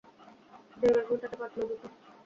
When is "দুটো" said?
1.69-1.87